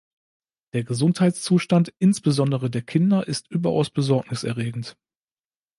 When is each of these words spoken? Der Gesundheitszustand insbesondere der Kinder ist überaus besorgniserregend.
Der 0.73 0.83
Gesundheitszustand 0.83 1.93
insbesondere 1.99 2.71
der 2.71 2.81
Kinder 2.81 3.27
ist 3.27 3.51
überaus 3.51 3.91
besorgniserregend. 3.91 4.97